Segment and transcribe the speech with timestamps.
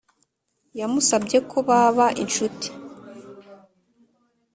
[0.79, 2.67] yamusabye ko baba inshuti